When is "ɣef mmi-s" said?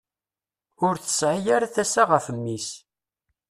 2.11-2.69